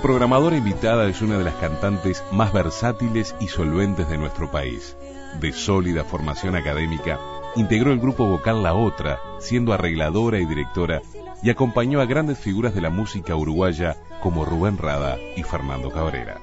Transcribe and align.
Nuestra 0.00 0.16
programadora 0.16 0.56
invitada 0.56 1.08
es 1.10 1.20
una 1.20 1.36
de 1.36 1.44
las 1.44 1.56
cantantes 1.56 2.24
más 2.32 2.54
versátiles 2.54 3.36
y 3.38 3.48
solventes 3.48 4.08
de 4.08 4.16
nuestro 4.16 4.50
país. 4.50 4.96
De 5.40 5.52
sólida 5.52 6.04
formación 6.04 6.56
académica, 6.56 7.20
integró 7.54 7.92
el 7.92 8.00
grupo 8.00 8.26
vocal 8.26 8.62
La 8.62 8.72
Otra, 8.72 9.20
siendo 9.40 9.74
arregladora 9.74 10.38
y 10.38 10.46
directora, 10.46 11.02
y 11.42 11.50
acompañó 11.50 12.00
a 12.00 12.06
grandes 12.06 12.38
figuras 12.38 12.74
de 12.74 12.80
la 12.80 12.88
música 12.88 13.36
uruguaya 13.36 13.98
como 14.22 14.46
Rubén 14.46 14.78
Rada 14.78 15.18
y 15.36 15.42
Fernando 15.42 15.90
Cabrera. 15.90 16.40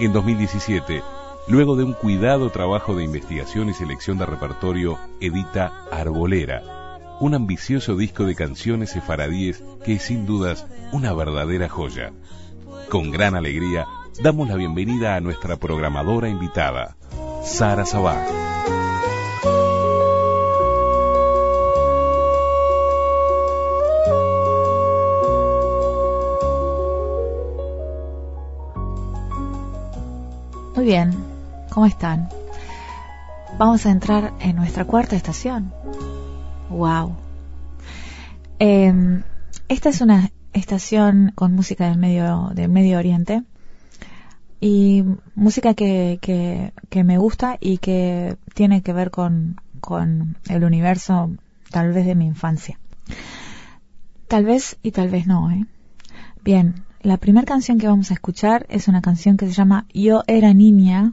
En 0.00 0.14
2017, 0.14 1.02
luego 1.48 1.76
de 1.76 1.84
un 1.84 1.92
cuidado 1.92 2.48
trabajo 2.48 2.96
de 2.96 3.04
investigación 3.04 3.68
y 3.68 3.74
selección 3.74 4.16
de 4.16 4.24
repertorio, 4.24 4.98
edita 5.20 5.84
Arbolera, 5.92 6.62
un 7.20 7.34
ambicioso 7.34 7.96
disco 7.96 8.24
de 8.24 8.34
canciones 8.34 8.92
sefaradíes 8.92 9.62
que 9.84 9.94
es 9.94 10.04
sin 10.04 10.24
dudas 10.24 10.66
una 10.92 11.12
verdadera 11.12 11.68
joya. 11.68 12.12
Con 12.88 13.10
gran 13.10 13.34
alegría, 13.34 13.84
damos 14.22 14.48
la 14.48 14.54
bienvenida 14.54 15.16
a 15.16 15.20
nuestra 15.20 15.56
programadora 15.56 16.28
invitada, 16.28 16.96
Sara 17.44 17.84
Sabá. 17.84 18.24
Muy 30.76 30.84
bien, 30.84 31.10
¿cómo 31.70 31.86
están? 31.86 32.28
Vamos 33.58 33.84
a 33.84 33.90
entrar 33.90 34.32
en 34.38 34.54
nuestra 34.54 34.84
cuarta 34.84 35.16
estación. 35.16 35.72
¡Wow! 36.70 37.16
Eh, 38.60 39.22
esta 39.68 39.88
es 39.88 40.00
una 40.00 40.30
estación 40.58 41.32
con 41.34 41.54
música 41.54 41.88
del 41.88 41.98
Medio, 41.98 42.50
del 42.54 42.68
medio 42.68 42.98
Oriente 42.98 43.42
y 44.60 45.04
música 45.34 45.74
que, 45.74 46.18
que, 46.20 46.72
que 46.88 47.04
me 47.04 47.18
gusta 47.18 47.58
y 47.60 47.78
que 47.78 48.36
tiene 48.54 48.82
que 48.82 48.92
ver 48.92 49.10
con, 49.10 49.60
con 49.80 50.36
el 50.48 50.64
universo 50.64 51.30
tal 51.70 51.92
vez 51.92 52.06
de 52.06 52.14
mi 52.14 52.26
infancia. 52.26 52.78
Tal 54.28 54.44
vez 54.44 54.76
y 54.82 54.90
tal 54.90 55.08
vez 55.08 55.26
no, 55.26 55.50
¿eh? 55.50 55.66
Bien, 56.42 56.84
la 57.02 57.16
primera 57.18 57.46
canción 57.46 57.78
que 57.78 57.86
vamos 57.86 58.10
a 58.10 58.14
escuchar 58.14 58.66
es 58.68 58.88
una 58.88 59.02
canción 59.02 59.36
que 59.36 59.46
se 59.46 59.52
llama 59.52 59.86
Yo 59.92 60.22
era 60.26 60.54
niña. 60.54 61.12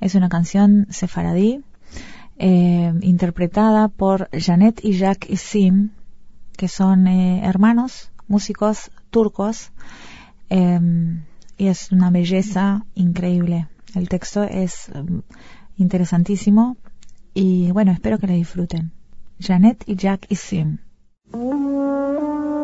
Es 0.00 0.14
una 0.14 0.28
canción 0.28 0.86
sefaradí 0.90 1.62
eh, 2.36 2.92
interpretada 3.00 3.88
por 3.88 4.28
Janet 4.32 4.84
y 4.84 4.92
Jacques 4.92 5.30
Issim, 5.30 5.90
que 6.56 6.68
son 6.68 7.06
eh, 7.06 7.42
hermanos, 7.44 8.11
músicos 8.32 8.90
turcos. 9.10 9.70
eh, 10.50 10.80
y 11.58 11.68
es 11.68 11.92
una 11.92 12.10
belleza 12.10 12.84
increíble. 12.94 13.68
El 13.94 14.08
texto 14.08 14.42
es 14.42 14.88
eh, 14.88 15.04
interesantísimo 15.76 16.76
y 17.34 17.70
bueno, 17.72 17.92
espero 17.92 18.18
que 18.18 18.26
la 18.26 18.34
disfruten. 18.34 18.90
Janet 19.38 19.84
y 19.86 19.96
Jacques 19.96 20.30
Issim. 20.30 20.78
Yo 21.32 22.61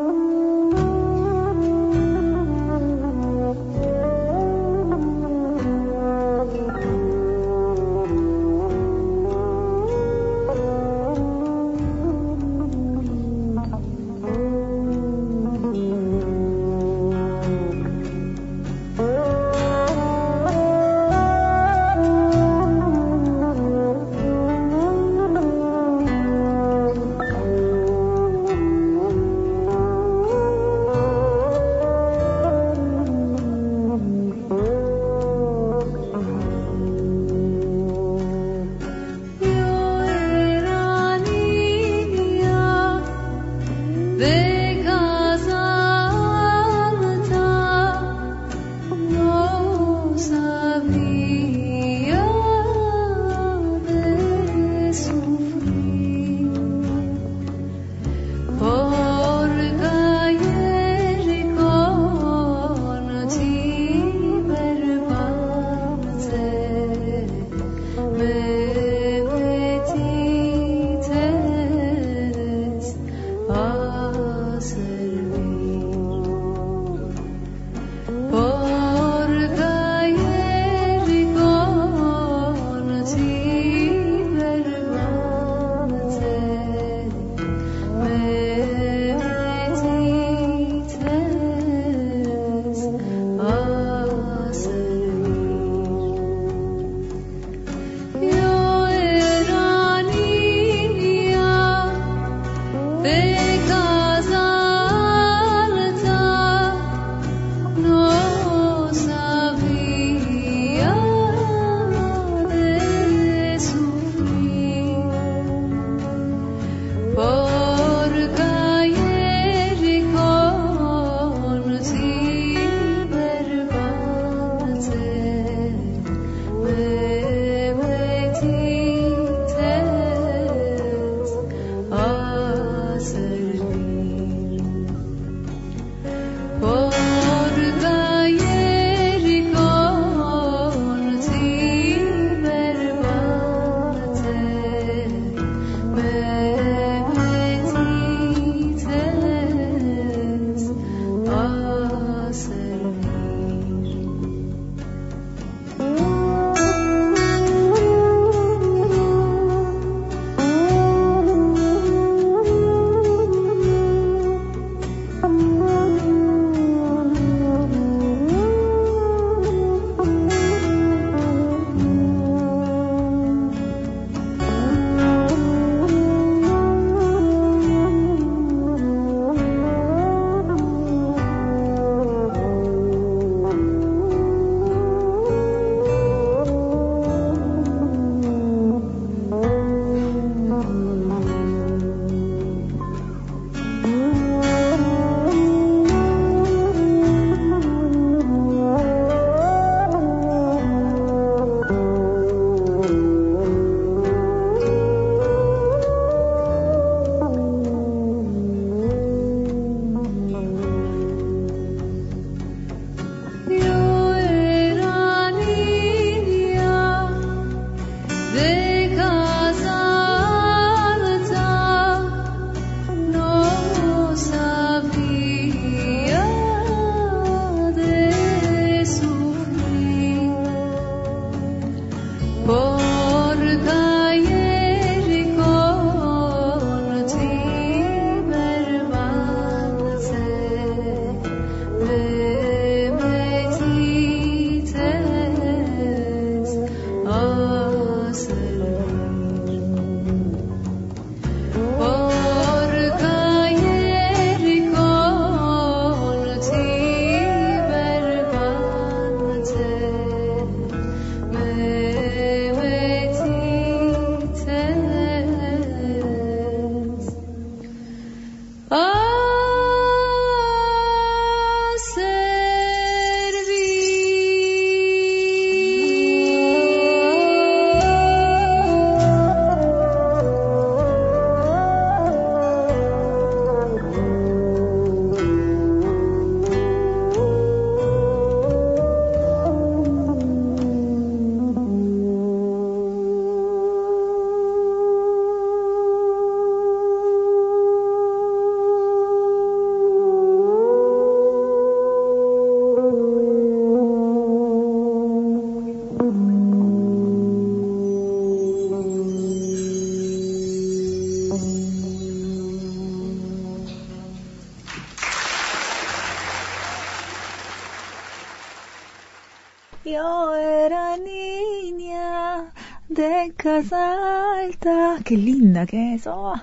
que 325.67 325.95
es. 325.95 326.07
Oh, 326.07 326.35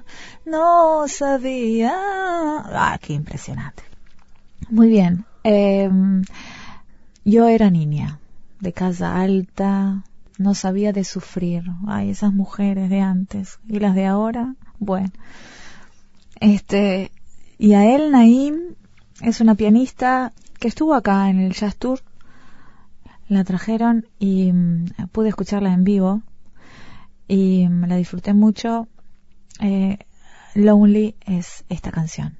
no 0.46 1.08
sabía. 1.08 1.94
Ah, 1.96 2.98
qué 3.02 3.14
impresionante. 3.14 3.84
Muy 4.70 4.88
bien. 4.88 5.26
Em, 5.44 6.24
yo 7.24 7.48
era 7.48 7.70
niña 7.70 8.20
de 8.60 8.74
casa 8.74 9.20
alta. 9.22 10.04
No 10.38 10.54
sabía 10.54 10.92
de 10.92 11.04
sufrir. 11.04 11.64
Ay, 11.88 12.10
esas 12.10 12.34
mujeres 12.34 12.90
de 12.90 13.02
antes. 13.02 13.60
Y 13.68 13.80
las 13.80 13.96
de 13.96 14.06
ahora. 14.06 14.56
Bueno. 14.80 15.12
Este. 16.40 17.12
Y 17.58 17.74
a 17.74 17.96
él, 17.96 18.12
Naim, 18.12 18.76
es 19.22 19.40
una 19.40 19.56
pianista 19.56 20.34
que 20.60 20.68
estuvo 20.68 20.94
acá 20.94 21.30
en 21.30 21.40
el 21.40 21.54
Jazz 21.54 21.78
Tour 21.78 22.02
la 23.28 23.44
trajeron 23.44 24.06
y 24.20 24.52
mm, 24.52 25.08
pude 25.12 25.30
escucharla 25.30 25.74
en 25.74 25.84
vivo 25.84 26.22
y 27.28 27.68
me 27.70 27.88
la 27.88 27.96
disfruté 27.96 28.34
mucho. 28.34 28.88
Eh, 29.60 29.98
Lonely 30.54 31.16
es 31.26 31.66
esta 31.70 31.92
canción. 31.92 32.38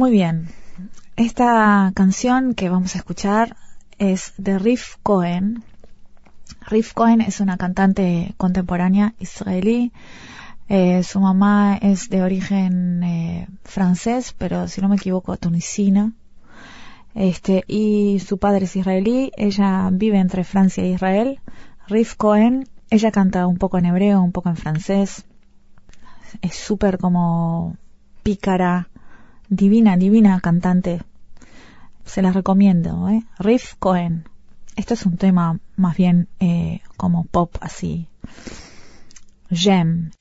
Muy 0.00 0.12
bien. 0.12 0.48
Esta 1.16 1.92
canción 1.94 2.54
que 2.54 2.70
vamos 2.70 2.94
a 2.94 2.98
escuchar 3.00 3.54
es 3.98 4.32
de 4.38 4.58
Riff 4.58 4.96
Cohen. 5.02 5.62
Riff 6.62 6.94
Cohen 6.94 7.20
es 7.20 7.40
una 7.40 7.58
cantante 7.58 8.32
contemporánea 8.38 9.12
israelí. 9.18 9.92
Eh, 10.70 11.02
su 11.02 11.20
mamá 11.20 11.76
es 11.76 12.08
de 12.08 12.22
origen 12.22 13.02
eh, 13.02 13.48
francés, 13.62 14.34
pero 14.38 14.68
si 14.68 14.80
no 14.80 14.88
me 14.88 14.96
equivoco, 14.96 15.36
tunisina. 15.36 16.14
Este, 17.14 17.64
y 17.68 18.20
su 18.20 18.38
padre 18.38 18.64
es 18.64 18.76
israelí. 18.76 19.32
Ella 19.36 19.90
vive 19.92 20.18
entre 20.18 20.44
Francia 20.44 20.82
e 20.82 20.92
Israel. 20.92 21.40
Riff 21.88 22.14
Cohen. 22.14 22.66
Ella 22.88 23.10
canta 23.10 23.46
un 23.46 23.58
poco 23.58 23.76
en 23.76 23.84
hebreo, 23.84 24.22
un 24.22 24.32
poco 24.32 24.48
en 24.48 24.56
francés. 24.56 25.26
Es 26.40 26.54
súper 26.54 26.96
como 26.96 27.76
pícara, 28.22 28.89
divina, 29.50 29.96
divina 29.96 30.40
cantante. 30.40 31.02
Se 32.06 32.22
las 32.22 32.34
recomiendo, 32.34 33.08
¿eh? 33.10 33.24
Riff 33.38 33.74
Cohen. 33.78 34.24
Esto 34.76 34.94
es 34.94 35.04
un 35.04 35.18
tema 35.18 35.58
más 35.76 35.96
bien 35.96 36.28
eh, 36.38 36.80
como 36.96 37.24
pop 37.24 37.56
así. 37.60 38.08
Gem. 39.50 40.12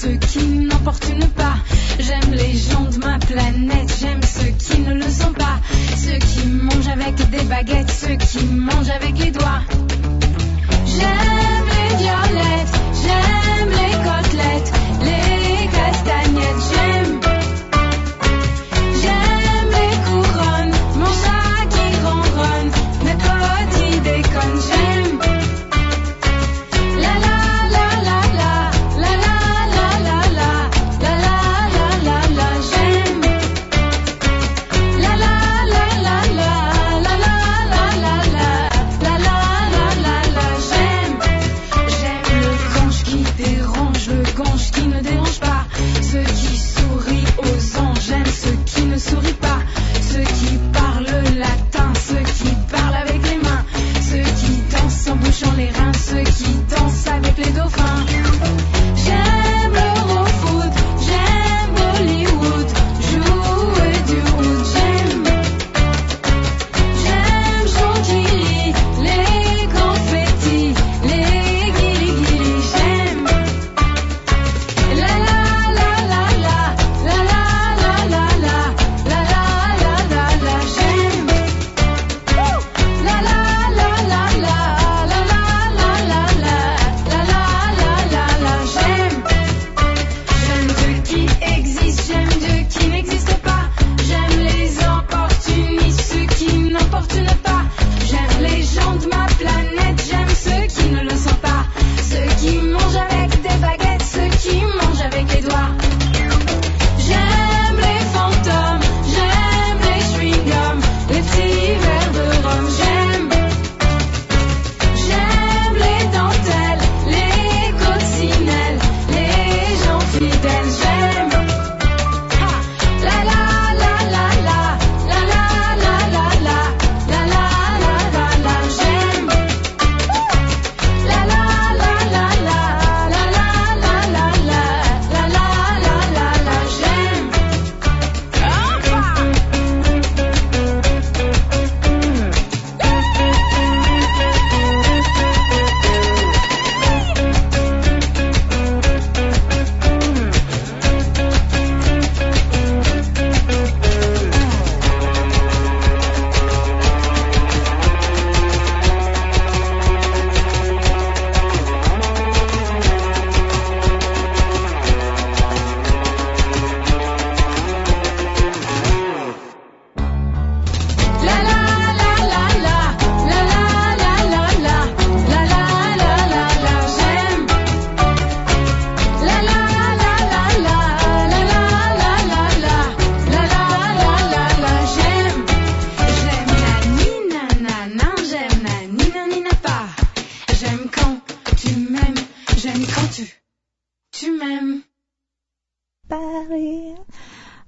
Ceux 0.00 0.16
qui 0.16 0.44
n'importunent 0.44 1.28
pas. 1.28 1.56
J'aime 1.98 2.32
les 2.32 2.56
gens 2.56 2.84
de 2.84 2.98
ma 2.98 3.18
planète, 3.18 3.92
j'aime 4.00 4.22
ceux 4.22 4.52
qui 4.58 4.80
ne 4.80 4.94
le 4.94 5.10
sont 5.10 5.32
pas. 5.32 5.58
Ceux 5.96 6.18
qui 6.18 6.46
mangent 6.46 6.88
avec 6.88 7.14
des 7.30 7.42
baguettes, 7.44 7.90
ceux 7.90 8.16
qui 8.16 8.44
mangent 8.44 8.90
avec 8.90 9.18
les 9.18 9.30
doigts. 9.30 9.62
J'aime 10.86 11.66
les 11.76 11.96
violettes, 11.96 12.74
j'aime 13.02 13.70
les 13.70 13.94
côtelettes, 14.06 14.72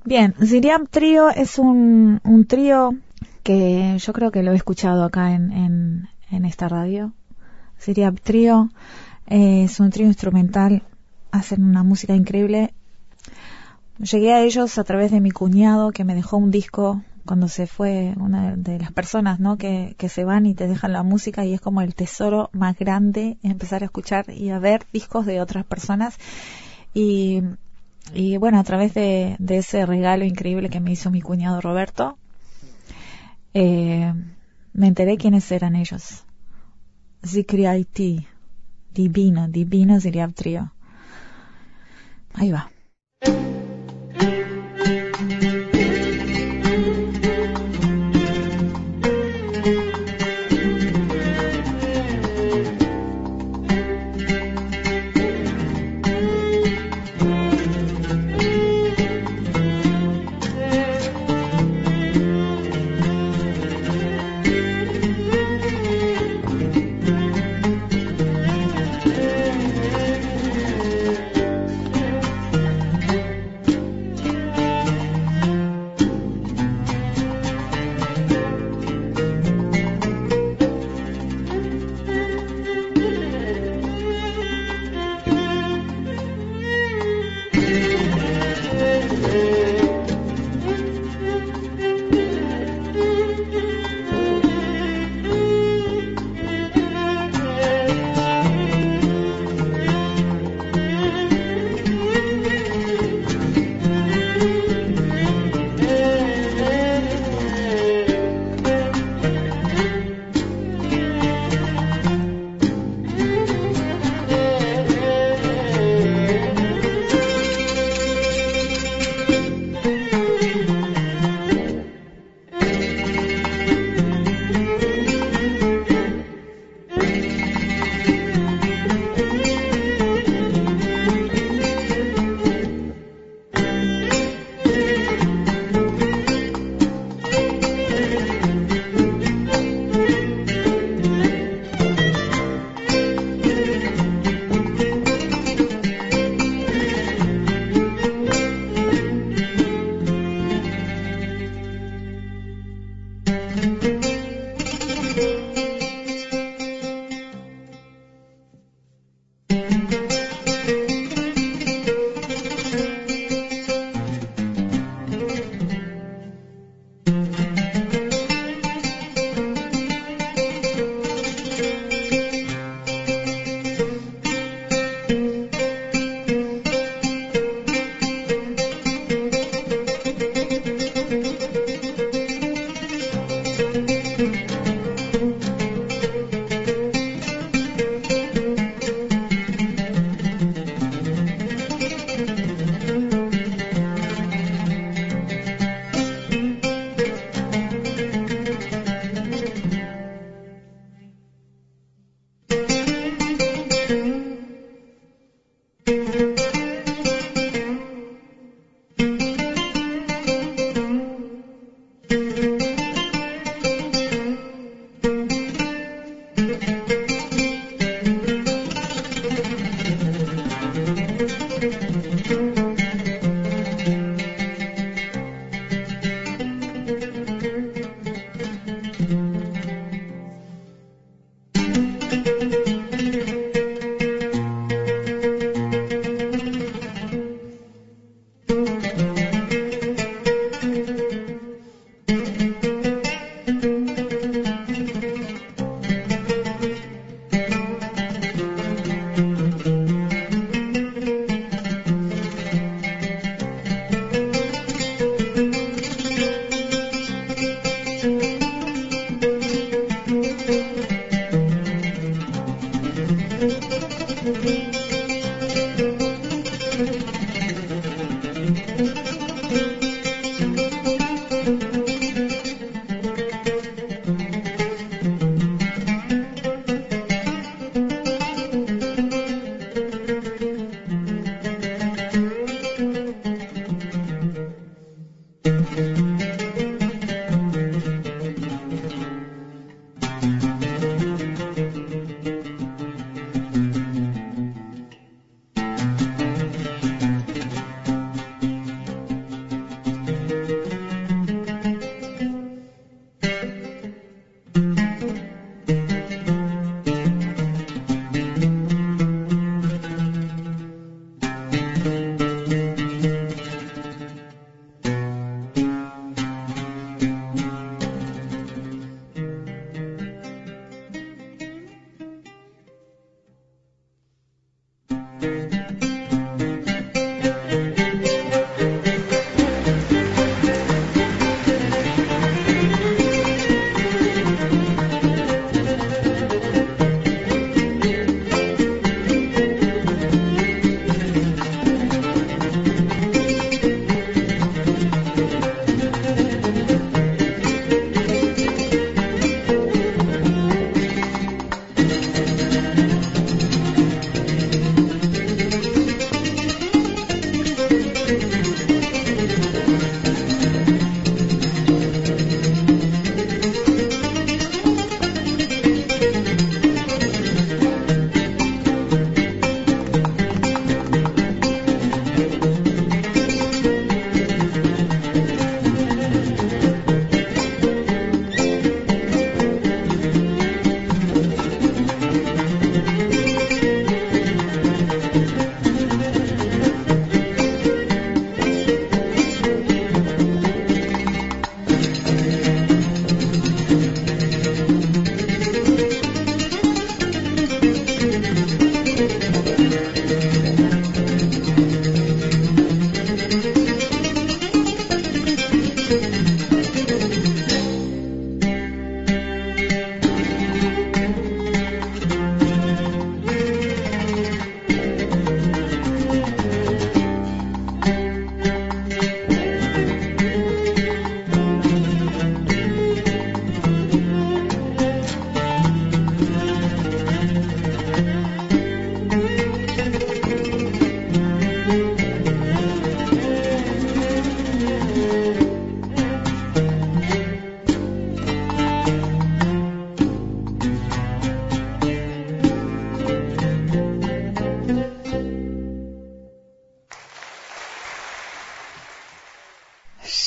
Bien, 0.04 0.35
Ziriam 0.42 0.87
Trio 0.87 1.28
es 1.30 1.59
un, 1.59 2.20
un 2.24 2.46
trío 2.46 2.94
que 3.42 3.96
yo 3.98 4.12
creo 4.12 4.31
que 4.31 4.42
lo 4.42 4.53
he 4.53 4.57
escuchado 4.57 5.05
acá 5.05 5.33
en, 5.33 6.09
en, 6.31 6.44
esta 6.44 6.68
radio. 6.68 7.12
Ziriam 7.79 8.16
Trio 8.16 8.70
eh, 9.27 9.64
es 9.64 9.79
un 9.79 9.90
trío 9.90 10.07
instrumental, 10.07 10.83
hacen 11.31 11.62
una 11.64 11.83
música 11.83 12.14
increíble. 12.14 12.72
Llegué 13.98 14.33
a 14.33 14.42
ellos 14.42 14.79
a 14.79 14.85
través 14.85 15.11
de 15.11 15.20
mi 15.20 15.31
cuñado 15.31 15.90
que 15.90 16.05
me 16.05 16.14
dejó 16.14 16.38
un 16.38 16.51
disco 16.51 17.03
cuando 17.31 17.47
se 17.47 17.69
fue 17.69 18.12
una 18.16 18.57
de 18.57 18.81
las 18.81 18.90
personas 18.90 19.38
¿no? 19.38 19.57
que, 19.57 19.95
que 19.97 20.09
se 20.09 20.25
van 20.25 20.47
y 20.47 20.57
te 20.57 20.66
dejan 20.66 20.93
la 20.93 21.05
música 21.05 21.45
y 21.45 21.55
es 21.55 21.61
como 21.61 21.81
el 21.81 21.95
tesoro 21.95 22.51
más 22.53 22.77
grande 22.77 23.38
empezar 23.45 23.83
a 23.83 23.85
escuchar 23.85 24.31
y 24.31 24.51
a 24.51 24.59
ver 24.59 24.85
discos 24.93 25.27
de 25.27 25.40
otras 25.40 25.64
personas 25.64 26.19
y 26.93 27.40
y 28.12 28.37
bueno, 28.37 28.59
a 28.59 28.64
través 28.64 28.95
de, 28.95 29.37
de 29.38 29.59
ese 29.59 29.87
regalo 29.87 30.25
increíble 30.25 30.71
que 30.71 30.81
me 30.81 30.90
hizo 30.90 31.12
mi 31.12 31.21
cuñado 31.21 31.61
Roberto, 31.61 32.19
eh, 33.55 34.12
me 34.73 34.88
enteré 34.88 35.16
quiénes 35.16 35.53
eran 35.53 35.77
ellos. 35.77 36.25
Zikriaiti, 37.25 38.27
divino, 38.93 39.47
divino 39.47 40.01
Ziriab 40.01 40.35
Trio. 40.35 40.73
Ahí 42.35 42.51
va. 42.51 42.69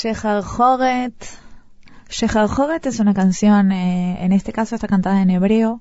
Shehar 0.04 0.44
Horet. 0.44 1.16
Shehar 2.10 2.50
Horet 2.50 2.86
es 2.88 3.00
una 3.00 3.14
canción, 3.14 3.72
eh, 3.72 4.18
en 4.26 4.34
este 4.34 4.52
caso 4.52 4.76
está 4.76 4.86
cantada 4.86 5.22
en 5.22 5.30
hebreo. 5.30 5.80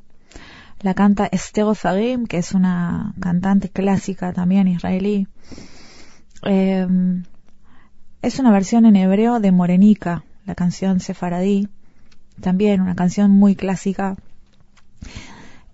La 0.81 0.95
canta 0.95 1.27
Esther 1.27 1.75
Farim, 1.75 2.27
que 2.29 2.39
es 2.39 2.53
una 2.53 3.15
cantante 3.19 3.69
clásica 3.69 4.33
también 4.33 4.69
israelí. 4.69 5.27
Eh, 6.45 6.87
es 8.23 8.39
una 8.39 8.53
versión 8.53 8.87
en 8.87 8.95
hebreo 8.95 9.41
de 9.41 9.51
Morenica, 9.51 10.23
la 10.47 10.55
canción 10.55 11.01
sefaradí. 11.01 11.69
También 12.41 12.81
una 12.81 12.95
canción 12.95 13.33
muy 13.33 13.57
clásica. 13.57 14.15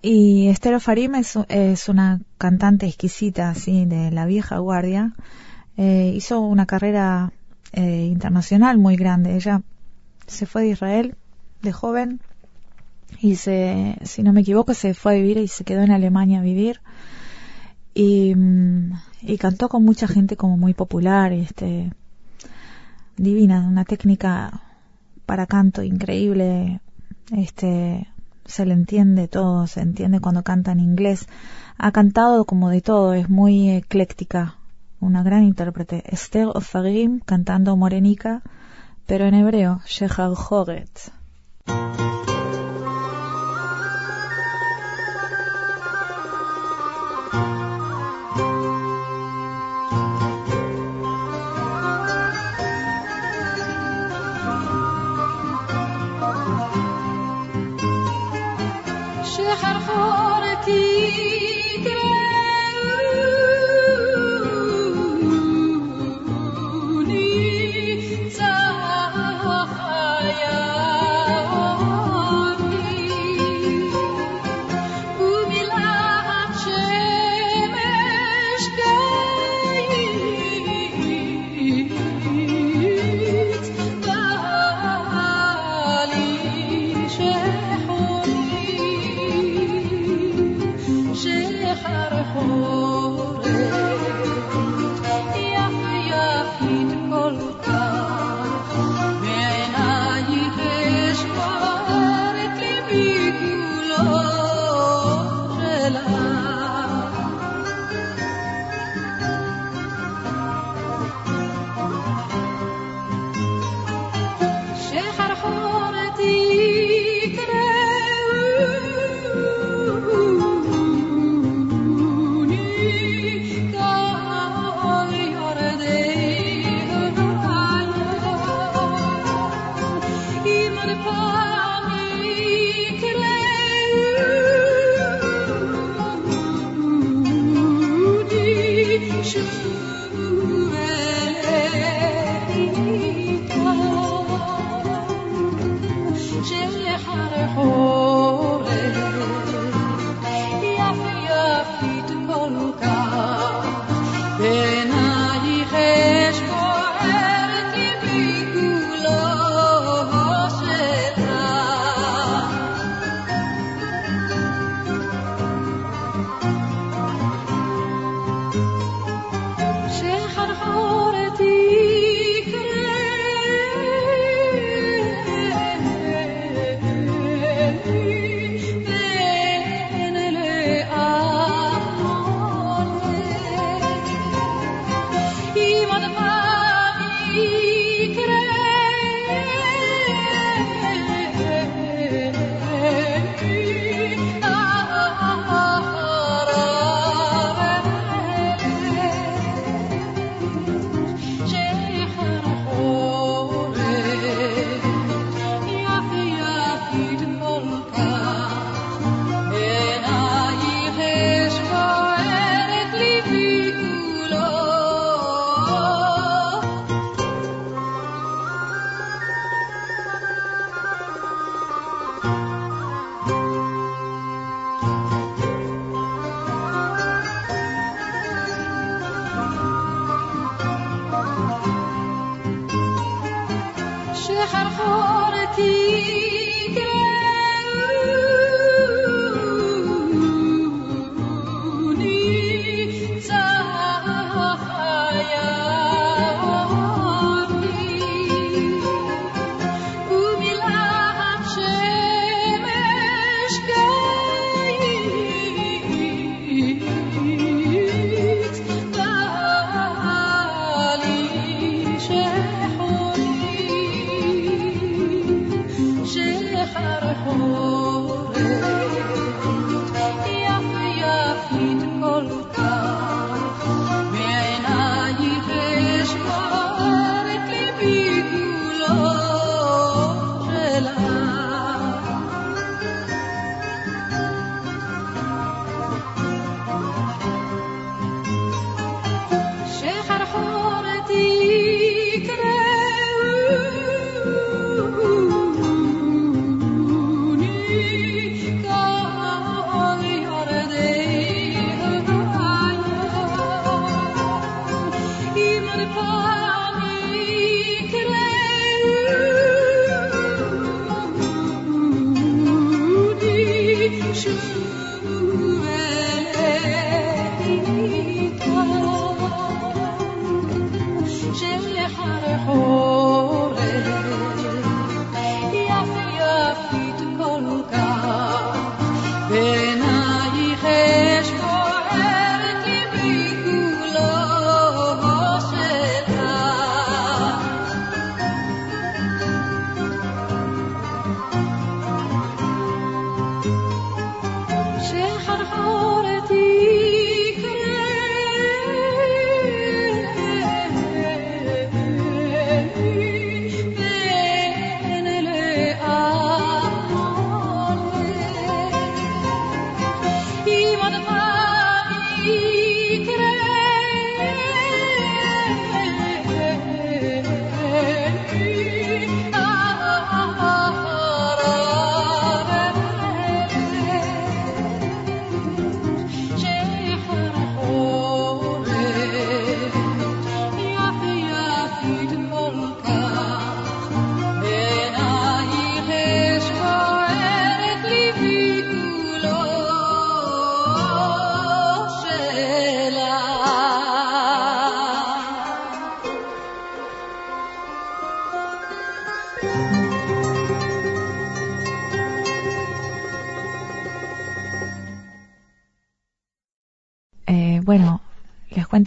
Y 0.01 0.49
Esther 0.49 0.81
Farim 0.81 1.17
es, 1.17 1.39
es 1.51 1.91
una 1.91 2.23
cantante 2.39 2.87
exquisita, 2.87 3.51
así, 3.51 3.85
de 3.85 4.11
la 4.11 4.25
vieja 4.25 4.57
guardia. 4.57 5.13
Eh, 5.77 6.15
hizo 6.17 6.41
una 6.41 6.65
carrera 6.65 7.35
eh, 7.73 8.07
internacional 8.07 8.79
muy 8.79 8.97
grande. 8.97 9.37
Ella 9.37 9.63
se 10.27 10.47
fue 10.47 10.63
de 10.63 10.69
Israel 10.69 11.17
de 11.63 11.73
joven 11.73 12.21
y 13.21 13.37
se, 13.37 13.97
si 14.03 14.23
no 14.23 14.33
me 14.33 14.43
equivoco, 14.43 14.75
se 14.75 14.95
fue 14.95 15.13
a 15.13 15.17
vivir 15.17 15.39
y 15.39 15.49
se 15.49 15.65
quedó 15.65 15.83
en 15.83 15.91
Alemania 15.91 16.41
a 16.41 16.43
vivir. 16.43 16.81
Y, 17.95 18.35
mm, 18.35 18.93
y 19.23 19.39
cantó 19.39 19.69
con 19.69 19.85
mucha 19.85 20.07
gente 20.07 20.37
como 20.37 20.57
muy 20.57 20.75
popular, 20.75 21.33
este, 21.33 21.93
divina, 23.17 23.67
una 23.67 23.85
técnica 23.85 24.63
para 25.27 25.47
canto 25.47 25.83
increíble, 25.83 26.81
este, 27.33 28.09
se 28.45 28.65
le 28.65 28.75
entiende 28.75 29.29
todo, 29.29 29.67
se 29.67 29.81
entiende 29.81 30.21
cuando 30.21 30.43
canta 30.43 30.73
en 30.73 30.81
inglés. 30.81 31.27
Ha 31.77 31.93
cantado 31.93 32.45
como 32.45 32.71
de 32.71 32.81
todo, 32.81 33.15
es 33.15 33.29
muy 33.29 33.71
ecléctica, 33.71 34.58
una 35.01 35.23
gran 35.23 35.45
intérprete. 35.45 36.03
Esther 36.07 36.49
Ofarim 36.55 37.21
cantando 37.21 37.77
Morenica, 37.77 38.43
pero 39.07 39.27
en 39.27 39.35
hebreo, 39.35 39.81
Shehar 39.87 40.33
Horet. 40.51 41.13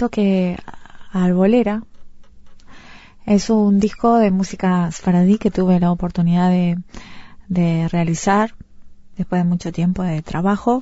Que 0.10 0.58
Arbolera 1.12 1.84
es 3.26 3.50
un 3.50 3.80
disco 3.80 4.18
de 4.18 4.32
música 4.32 4.90
sfaradí 4.92 5.38
que 5.38 5.52
tuve 5.52 5.80
la 5.80 5.92
oportunidad 5.92 6.50
de, 6.50 6.78
de 7.48 7.88
realizar 7.88 8.56
después 9.18 9.44
de 9.44 9.50
mucho 9.50 9.72
tiempo 9.72 10.04
de 10.04 10.22
trabajo 10.22 10.82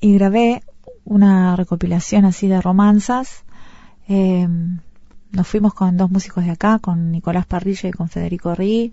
y 0.00 0.14
grabé 0.14 0.62
una 1.04 1.56
recopilación 1.56 2.24
así 2.24 2.48
de 2.48 2.60
romanzas. 2.60 3.44
Eh, 4.08 4.46
nos 5.32 5.46
fuimos 5.46 5.74
con 5.74 5.96
dos 5.96 6.10
músicos 6.10 6.44
de 6.44 6.52
acá, 6.52 6.78
con 6.78 7.10
Nicolás 7.10 7.46
Parrilla 7.46 7.88
y 7.88 7.92
con 7.92 8.08
Federico 8.08 8.54
Rí, 8.54 8.92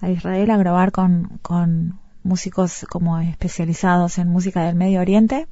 a 0.00 0.10
Israel 0.10 0.50
a 0.50 0.56
grabar 0.56 0.92
con, 0.92 1.38
con 1.42 1.98
músicos 2.22 2.86
como 2.88 3.18
especializados 3.18 4.18
en 4.18 4.28
música 4.28 4.64
del 4.64 4.76
Medio 4.76 5.00
Oriente. 5.00 5.46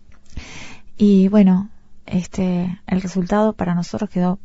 Y 0.96 1.28
bueno, 1.28 1.68
este, 2.06 2.80
el 2.86 3.02
resultado 3.02 3.52
para 3.52 3.74
nosotros 3.74 4.10
quedó, 4.10 4.38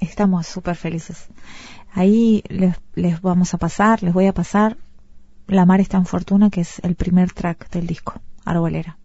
estamos 0.00 0.46
súper 0.46 0.76
felices. 0.76 1.28
Ahí 1.92 2.42
les, 2.48 2.76
les 2.94 3.20
vamos 3.20 3.54
a 3.54 3.58
pasar, 3.58 4.02
les 4.02 4.12
voy 4.12 4.26
a 4.26 4.34
pasar 4.34 4.76
La 5.46 5.66
Mar 5.66 5.80
está 5.80 5.98
en 5.98 6.06
Fortuna, 6.06 6.50
que 6.50 6.62
es 6.62 6.78
el 6.80 6.94
primer 6.96 7.32
track 7.32 7.70
del 7.70 7.86
disco, 7.86 8.20
Arbolera. 8.44 8.98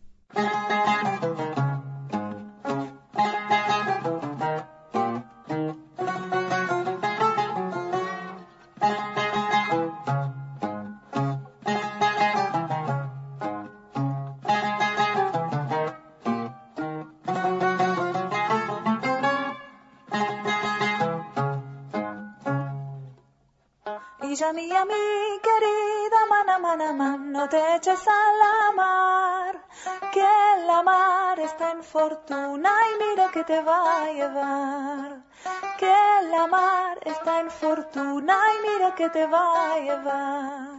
Mía, 24.60 24.86
mi 24.86 25.40
querida 25.48 26.20
mana, 26.30 26.60
mana, 26.60 26.92
man, 26.94 27.32
no 27.32 27.48
te 27.48 27.60
eches 27.76 28.06
a 28.08 28.22
la 28.42 28.72
mar, 28.82 29.54
que 30.14 30.32
la 30.68 30.84
mar 30.84 31.40
está 31.40 31.72
en 31.72 31.84
fortuna 31.84 32.72
y 32.90 33.04
mira 33.04 33.30
que 33.32 33.44
te 33.44 33.62
va 33.62 34.04
a 34.04 34.12
llevar. 34.12 35.10
Que 35.78 35.96
la 36.34 36.48
mar 36.48 37.00
está 37.06 37.40
en 37.40 37.50
fortuna 37.50 38.36
y 38.54 38.68
mira 38.68 38.96
que 38.96 39.10
te 39.10 39.26
va 39.26 39.74
a 39.74 39.80
llevar. 39.80 40.79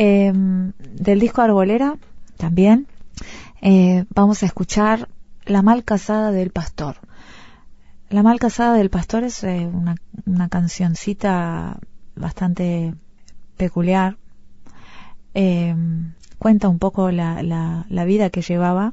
Eh, 0.00 0.32
del 0.32 1.18
disco 1.18 1.42
Arbolera, 1.42 1.96
también, 2.36 2.86
eh, 3.60 4.04
vamos 4.14 4.44
a 4.44 4.46
escuchar 4.46 5.08
La 5.44 5.60
mal 5.62 5.82
casada 5.82 6.30
del 6.30 6.50
pastor. 6.50 6.98
La 8.08 8.22
mal 8.22 8.38
casada 8.38 8.74
del 8.74 8.90
pastor 8.90 9.24
es 9.24 9.42
eh, 9.42 9.66
una, 9.66 9.96
una 10.24 10.48
cancioncita 10.48 11.80
bastante 12.14 12.94
peculiar. 13.56 14.18
Eh, 15.34 15.74
cuenta 16.38 16.68
un 16.68 16.78
poco 16.78 17.10
la, 17.10 17.42
la, 17.42 17.84
la 17.88 18.04
vida 18.04 18.30
que 18.30 18.42
llevaba. 18.42 18.92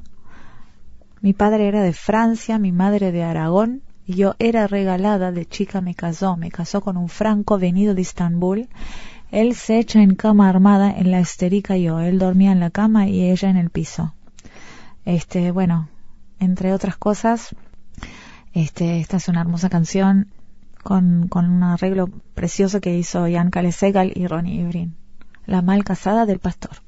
Mi 1.20 1.34
padre 1.34 1.68
era 1.68 1.82
de 1.82 1.92
Francia, 1.92 2.58
mi 2.58 2.72
madre 2.72 3.12
de 3.12 3.22
Aragón, 3.22 3.82
y 4.06 4.14
yo 4.14 4.34
era 4.40 4.66
regalada 4.66 5.30
de 5.30 5.46
chica 5.46 5.80
me 5.80 5.94
casó, 5.94 6.36
me 6.36 6.50
casó 6.50 6.80
con 6.80 6.96
un 6.96 7.08
franco 7.08 7.58
venido 7.58 7.94
de 7.94 8.02
Estambul. 8.02 8.68
Él 9.30 9.54
se 9.54 9.78
echa 9.78 10.02
en 10.02 10.14
cama 10.14 10.48
armada, 10.48 10.90
en 10.90 11.10
la 11.10 11.20
esterica 11.20 11.76
yo, 11.76 12.00
él 12.00 12.18
dormía 12.18 12.52
en 12.52 12.60
la 12.60 12.70
cama 12.70 13.08
y 13.08 13.30
ella 13.30 13.50
en 13.50 13.56
el 13.56 13.70
piso. 13.70 14.14
Este, 15.04 15.50
bueno, 15.50 15.88
entre 16.38 16.72
otras 16.72 16.96
cosas, 16.96 17.54
este, 18.52 19.00
esta 19.00 19.18
es 19.18 19.28
una 19.28 19.40
hermosa 19.40 19.68
canción 19.68 20.28
con, 20.82 21.28
con 21.28 21.50
un 21.50 21.62
arreglo 21.62 22.08
precioso 22.34 22.80
que 22.80 22.96
hizo 22.96 23.26
Jan 23.30 23.50
Segal 23.72 24.12
y 24.14 24.26
Ronnie 24.26 24.62
Ibrin. 24.62 24.96
La 25.44 25.62
mal 25.62 25.84
casada 25.84 26.26
del 26.26 26.38
pastor. 26.38 26.82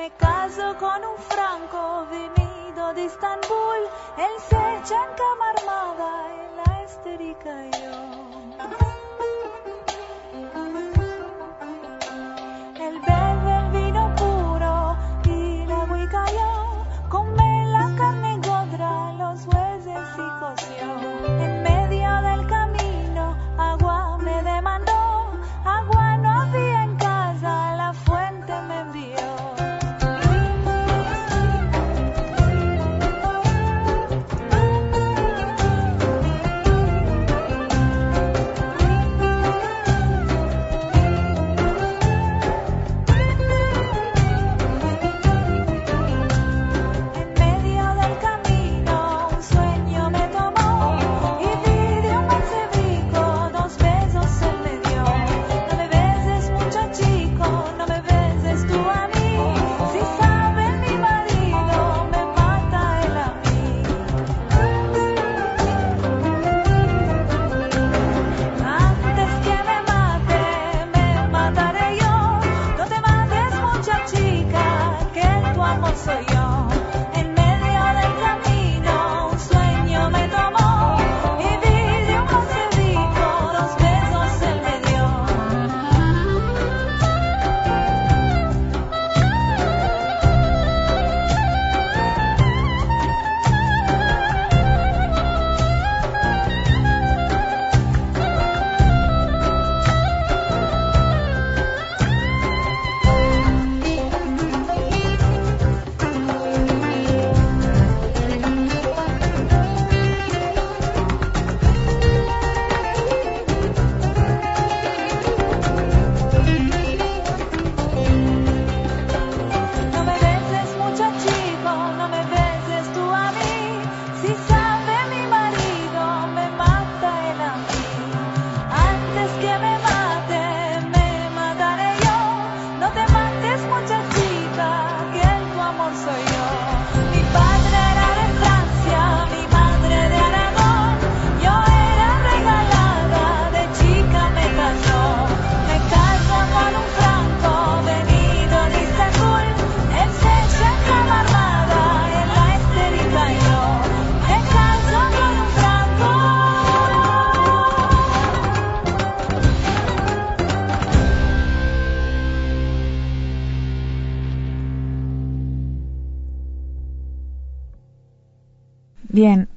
Me 0.00 0.10
caso 0.12 0.74
con 0.78 1.04
un 1.04 1.18
franco 1.18 2.06
venido 2.10 2.94
de 2.94 3.04
Estambul. 3.04 3.80
Él 4.16 4.34
se 4.48 4.56
echa 4.56 4.96
en 5.04 5.12
cama 5.14 5.50
armada, 5.58 6.10
en 6.42 6.56
la 6.56 6.82
esterica 6.84 7.66
yo. 7.78 8.09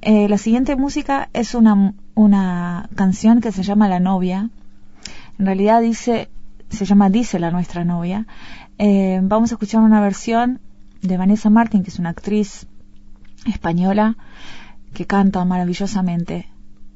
Eh, 0.04 0.28
la 0.28 0.36
siguiente 0.36 0.76
música 0.76 1.30
es 1.32 1.54
una, 1.54 1.94
una 2.14 2.90
canción 2.94 3.40
que 3.40 3.52
se 3.52 3.62
llama 3.62 3.88
La 3.88 4.00
novia. 4.00 4.50
En 5.38 5.46
realidad 5.46 5.80
dice, 5.80 6.28
se 6.68 6.84
llama 6.84 7.08
Dice 7.08 7.38
la 7.38 7.50
nuestra 7.50 7.84
novia. 7.84 8.26
Eh, 8.78 9.20
vamos 9.22 9.50
a 9.50 9.54
escuchar 9.54 9.80
una 9.80 10.02
versión 10.02 10.60
de 11.00 11.16
Vanessa 11.16 11.48
Martin, 11.48 11.82
que 11.82 11.90
es 11.90 11.98
una 11.98 12.10
actriz 12.10 12.66
española 13.46 14.16
que 14.92 15.06
canta 15.06 15.44
maravillosamente. 15.44 16.48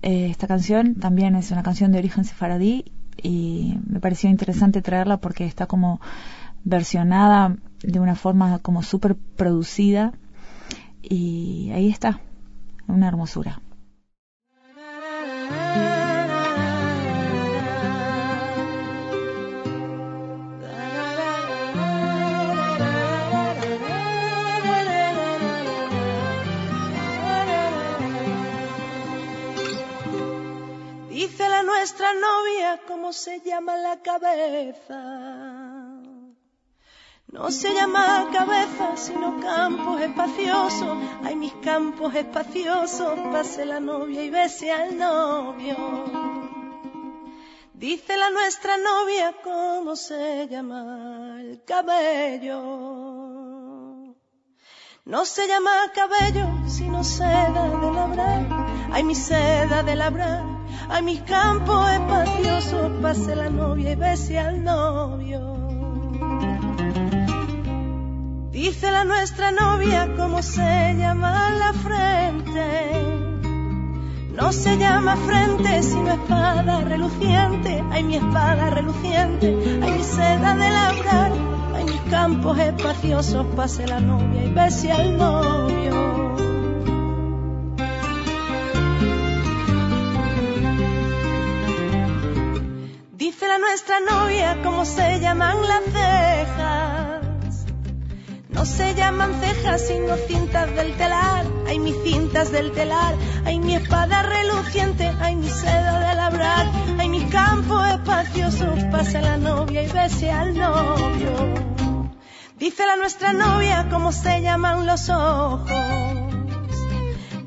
Eh, 0.03 0.29
esta 0.31 0.47
canción 0.47 0.95
también 0.95 1.35
es 1.35 1.51
una 1.51 1.63
canción 1.63 1.93
de 1.93 1.99
origen 1.99 2.25
sefaradí 2.25 2.93
y 3.23 3.79
me 3.87 4.01
pareció 4.01 4.29
interesante 4.29 4.83
traerla 4.83 5.17
porque 5.17 5.47
está 5.47 5.67
como 5.67 6.01
versionada 6.63 7.57
de 7.83 8.01
una 8.01 8.15
forma 8.15 8.59
como 8.59 8.83
súper 8.83 9.17
producida 9.17 10.13
y 11.03 11.71
ahí 11.73 11.89
está, 11.89 12.21
una 12.89 13.09
hermosura. 13.09 13.61
Dice 31.11 31.49
la 31.49 31.62
nuestra 31.62 32.12
novia 32.14 32.80
cómo 32.86 33.12
se 33.12 33.41
llama 33.41 33.76
la 33.76 34.01
cabeza 34.01 35.78
no 37.31 37.51
se 37.51 37.74
llama 37.74 38.29
cabeza, 38.33 38.97
sino 38.97 39.39
campos 39.41 40.01
espaciosos. 40.01 40.97
Hay 41.22 41.37
mis 41.37 41.53
campos 41.57 42.14
espaciosos, 42.14 43.18
pase 43.31 43.66
la 43.66 43.81
novia 43.81 44.22
y 44.22 44.31
bese 44.31 44.72
al 44.72 44.97
novio. 44.97 45.76
Dice 47.74 48.16
la 48.16 48.31
nuestra 48.31 48.79
novia 48.79 49.35
cómo 49.45 49.95
se 49.95 50.49
llama 50.49 51.37
el 51.41 51.62
cabello. 51.64 52.62
No 55.05 55.24
se 55.26 55.47
llama 55.47 55.70
cabello, 55.95 56.47
sino 56.66 57.05
seda 57.05 57.68
de 57.68 57.93
labrar. 57.93 58.47
Ay, 58.91 59.05
mi 59.05 59.14
seda 59.14 59.83
de 59.83 59.97
labrar. 59.97 60.45
Ay, 60.89 61.03
mis 61.03 61.20
campos 61.22 61.91
espaciosos, 61.91 62.91
pase 63.03 63.37
la 63.37 63.51
novia 63.51 63.93
y 63.93 63.97
bese 63.97 64.39
al 64.39 64.64
novio. 64.64 65.58
Dice 68.59 68.91
la 68.91 69.05
nuestra 69.05 69.53
novia 69.53 70.15
cómo 70.17 70.43
se 70.43 70.97
llama 70.99 71.49
la 71.53 71.73
frente. 71.73 72.91
No 74.35 74.51
se 74.51 74.77
llama 74.77 75.15
frente, 75.15 75.81
sino 75.85 76.11
espada 76.11 76.81
reluciente. 76.81 77.85
Ay, 77.93 78.03
mi 78.03 78.17
espada 78.17 78.71
reluciente. 78.71 79.57
Ay, 79.81 79.93
mi 79.93 80.03
seda 80.03 80.57
de 80.57 80.71
labrar. 80.71 81.33
Ay, 81.73 81.85
mis 81.85 82.01
campos 82.11 82.59
espaciosos. 82.59 83.47
Pase 83.55 83.87
la 83.87 84.01
novia 84.01 84.45
y 84.45 84.53
bese 84.53 84.91
al 84.91 85.17
novio. 85.17 86.35
Dice 93.13 93.47
la 93.47 93.59
nuestra 93.59 94.01
novia 94.01 94.61
cómo 94.65 94.85
se 94.85 95.21
llaman 95.21 95.63
las 95.63 95.85
cejas. 95.85 96.88
No 98.59 98.65
se 98.67 98.93
llaman 98.97 99.41
cejas 99.41 99.87
sino 99.87 100.17
cintas 100.17 100.75
del 100.75 100.97
telar. 100.97 101.47
Ay, 101.69 101.79
mis 101.79 101.95
cintas 102.03 102.51
del 102.51 102.73
telar. 102.73 103.15
Ay, 103.45 103.61
mi 103.61 103.77
espada 103.77 104.23
reluciente. 104.23 105.15
Ay, 105.21 105.37
mi 105.37 105.49
seda 105.49 106.01
de 106.01 106.15
labrar. 106.17 106.67
Ay, 106.99 107.09
mis 107.09 107.31
campos 107.31 107.87
espaciosos. 107.87 108.83
Pasa 108.91 109.21
la 109.21 109.37
novia 109.37 109.85
y 109.85 109.87
bese 109.87 110.33
al 110.33 110.59
novio. 110.59 111.55
Dice 112.59 112.85
la 112.85 112.97
nuestra 112.97 113.33
novia 113.33 113.87
cómo 113.89 114.11
se 114.11 114.43
llaman 114.43 114.87
los 114.87 115.09
ojos. 115.09 116.08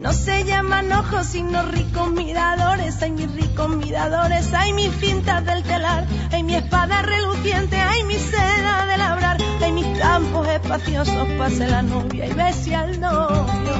No 0.02 0.12
se 0.14 0.44
llaman 0.46 0.92
ojos 0.92 1.28
sino 1.28 1.62
ricos 1.62 2.10
miradores, 2.10 3.00
ay 3.04 3.12
mis 3.12 3.32
ricos 3.36 3.70
miradores, 3.70 4.52
ay 4.52 4.74
mis 4.74 4.92
cintas 4.96 5.46
del 5.46 5.62
telar, 5.62 6.08
ay 6.32 6.42
mi 6.42 6.56
espada 6.56 7.04
reluciente, 7.04 7.76
ay 7.76 8.04
mi 8.06 8.16
seda 8.16 8.88
de 8.88 8.98
labrar, 8.98 9.38
ay 9.62 9.72
mis 9.72 10.00
campos 10.00 10.48
espaciosos, 10.48 11.28
pase 11.38 11.68
la 11.68 11.84
novia 11.84 12.26
y 12.26 12.34
bese 12.34 12.76
al 12.76 13.00
novio. 13.00 13.74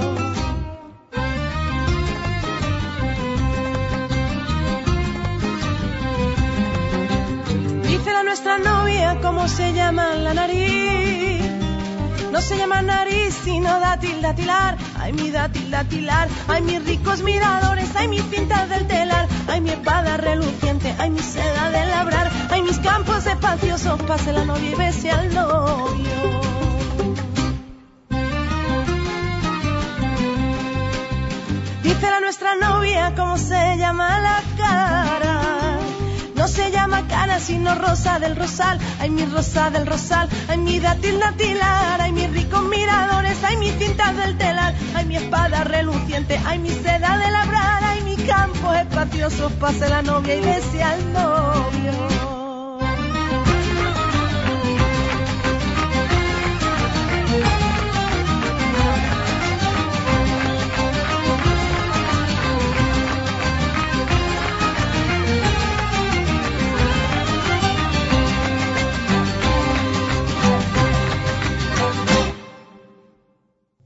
Dice 7.82 8.14
la 8.14 8.24
nuestra 8.24 8.60
novia 8.60 9.18
cómo 9.24 9.48
se 9.48 9.74
llama 9.74 10.14
la 10.14 10.36
nariz. 10.36 11.51
No 12.32 12.40
se 12.42 12.58
llama 12.58 12.82
nariz, 12.82 13.38
sino 13.44 13.80
dátil, 13.80 14.22
datilar. 14.22 14.78
Ay, 14.98 15.12
mi 15.12 15.32
dátil, 15.32 15.70
datilar. 15.70 16.30
Ay, 16.48 16.62
mis 16.62 16.84
ricos 16.86 17.22
miradores. 17.24 17.90
Ay, 17.96 18.08
mis 18.08 18.24
cintas 18.30 18.70
del 18.70 18.88
telar. 18.88 19.28
Ay, 19.48 19.60
mi 19.60 19.72
espada 19.72 20.16
reluciente. 20.16 20.96
Ay, 20.98 21.10
mi 21.10 21.20
seda 21.20 21.70
de 21.72 21.86
labrar. 21.88 22.32
Ay, 22.50 22.62
mis 22.62 22.80
campos 22.80 23.26
espaciosos. 23.28 24.02
Pase 24.04 24.32
la 24.32 24.46
novia 24.46 24.72
y 24.72 24.76
bese 24.76 25.12
al 25.12 25.34
novio. 25.34 26.12
Dice 31.84 32.10
la 32.10 32.20
nuestra 32.22 32.56
novia 32.56 33.14
cómo 33.16 33.38
se 33.38 33.78
llama 33.78 34.20
la 34.20 34.42
cara. 34.58 35.42
No 36.36 36.48
se 36.48 36.72
llama 36.72 36.81
sino 37.42 37.76
rosa 37.76 38.20
del 38.20 38.36
rosal. 38.36 38.80
Ay, 39.00 39.10
mi 39.10 39.26
rosa 39.26 39.70
del 39.70 39.86
rosal. 39.86 40.30
Ay, 40.48 40.58
mi 40.58 40.80
dátil 40.80 41.20
datilar. 41.20 42.00
Ay, 42.00 42.12
mis 42.12 42.30
ricos 42.32 42.64
miradores. 42.64 43.38
Ay, 43.44 43.58
mis 43.58 43.74
cintas 43.78 44.16
del 44.16 44.38
telar. 44.38 44.74
Ay, 44.94 45.06
mi 45.06 45.18
espada 45.18 45.64
reluciente. 45.64 46.40
Ay, 46.46 46.60
mi 46.60 46.70
seda 46.70 47.18
de 47.18 47.32
labrar. 47.32 47.84
Ay, 47.84 48.02
mi 48.04 48.16
campo 48.16 48.74
espacioso. 48.74 49.50
Pase 49.60 49.90
la 49.90 50.02
novia 50.02 50.36
y 50.36 50.82
al 50.82 51.14
novio. 51.14 52.21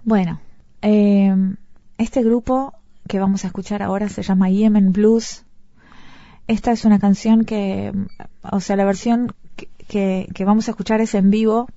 Bueno, 0.05 0.39
eh, 0.83 1.35
este 1.97 2.21
grupo 2.21 2.75
que 3.07 3.19
vamos 3.19 3.43
a 3.43 3.47
escuchar 3.47 3.81
ahora 3.81 4.07
se 4.07 4.21
llama 4.21 4.51
Yemen 4.51 4.91
Blues. 4.91 5.43
Esta 6.45 6.71
es 6.71 6.85
una 6.85 6.99
canción 6.99 7.43
que, 7.43 7.91
o 8.43 8.59
sea, 8.59 8.75
la 8.75 8.85
versión 8.85 9.33
que, 9.87 10.29
que, 10.31 10.45
vamos 10.45 10.67
a 10.67 10.71
escuchar 10.71 11.01
es 11.01 11.15
en 11.15 11.31
vivo. 11.31 11.67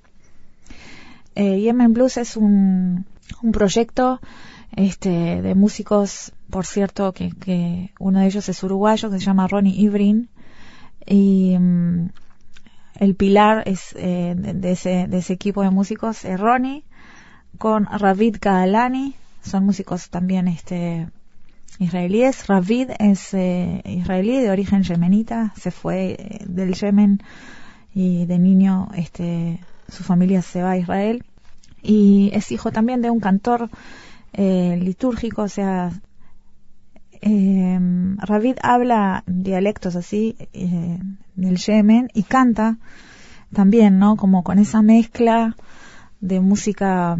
Eh, 1.33 1.59
Yemen 1.59 1.93
Blues 1.93 2.17
es 2.17 2.37
un, 2.37 3.07
proyecto 3.51 4.21
este, 4.75 5.41
de 5.41 5.55
músicos, 5.55 6.31
por 6.51 6.67
cierto, 6.67 7.13
que, 7.13 7.31
que 7.31 7.93
uno 7.97 8.19
de 8.19 8.27
ellos 8.27 8.47
es 8.47 8.61
uruguayo, 8.61 9.09
que 9.09 9.17
se 9.17 9.25
llama 9.25 9.47
Ronnie 9.47 9.81
Ibrin. 9.81 10.29
Y 11.03 11.57
mm, 11.57 12.09
el 12.99 13.15
pilar 13.15 13.63
es 13.65 13.95
eh, 13.97 14.35
de 14.37 14.71
ese, 14.71 15.07
de 15.07 15.17
ese 15.17 15.33
equipo 15.33 15.63
de 15.63 15.71
músicos 15.71 16.25
es 16.25 16.39
Ronnie 16.39 16.83
con 17.59 17.85
Ravid 17.85 18.37
Kaalani, 18.39 19.13
son 19.43 19.65
músicos 19.65 20.09
también 20.09 20.47
este 20.47 21.07
israelíes. 21.77 22.47
Ravid 22.47 22.89
es 22.97 23.33
eh, 23.35 23.83
israelí 23.85 24.39
de 24.39 24.49
origen 24.49 24.81
yemenita, 24.81 25.53
se 25.55 25.69
fue 25.69 26.15
eh, 26.17 26.45
del 26.47 26.73
Yemen 26.73 27.21
y 27.93 28.25
de 28.25 28.39
niño 28.39 28.89
este 28.95 29.59
su 29.87 30.03
familia 30.03 30.41
se 30.41 30.63
va 30.63 30.71
a 30.71 30.77
Israel 30.77 31.23
y 31.81 32.31
es 32.33 32.51
hijo 32.51 32.71
también 32.71 33.01
de 33.01 33.09
un 33.09 33.19
cantor 33.19 33.69
eh, 34.33 34.79
litúrgico, 34.81 35.43
o 35.43 35.47
sea, 35.47 35.91
eh, 37.21 37.79
Ravid 38.17 38.57
habla 38.61 39.23
dialectos 39.27 39.95
así 39.95 40.35
eh, 40.53 40.99
del 41.35 41.57
Yemen 41.57 42.09
y 42.13 42.23
canta 42.23 42.77
también, 43.53 43.99
¿no? 43.99 44.15
Como 44.15 44.43
con 44.43 44.59
esa 44.59 44.81
mezcla 44.81 45.55
de 46.21 46.39
música 46.39 47.17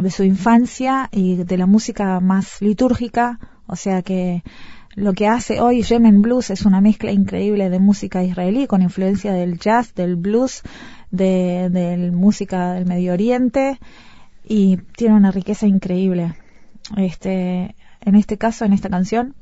de 0.00 0.10
su 0.10 0.24
infancia 0.24 1.08
y 1.12 1.36
de 1.36 1.56
la 1.56 1.66
música 1.66 2.20
más 2.20 2.60
litúrgica, 2.60 3.38
o 3.66 3.76
sea 3.76 4.02
que 4.02 4.42
lo 4.94 5.12
que 5.12 5.28
hace 5.28 5.60
hoy 5.60 5.82
Yemen 5.82 6.22
Blues 6.22 6.50
es 6.50 6.64
una 6.64 6.80
mezcla 6.80 7.12
increíble 7.12 7.68
de 7.68 7.78
música 7.78 8.24
israelí 8.24 8.66
con 8.66 8.80
influencia 8.82 9.32
del 9.32 9.58
jazz, 9.58 9.94
del 9.94 10.16
blues, 10.16 10.62
de, 11.10 12.10
música 12.14 12.72
del 12.72 12.86
Medio 12.86 13.12
Oriente 13.12 13.78
y 14.42 14.78
tiene 14.96 15.14
una 15.14 15.30
riqueza 15.30 15.66
increíble. 15.66 16.34
Este, 16.96 17.74
en 18.00 18.14
este 18.14 18.38
caso, 18.38 18.64
en 18.64 18.72
esta 18.72 18.88
canción, 18.88 19.34